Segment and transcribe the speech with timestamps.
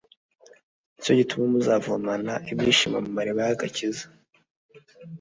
[0.93, 4.05] Nicyo gituma muzavomana ibyishimo mu mariba y'agakiza."